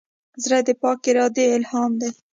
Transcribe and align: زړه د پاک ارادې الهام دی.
زړه 0.43 0.59
د 0.67 0.69
پاک 0.81 0.99
ارادې 1.11 1.45
الهام 1.57 1.91
دی. 2.01 2.09